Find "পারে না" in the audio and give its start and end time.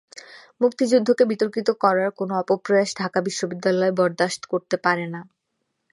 4.85-5.21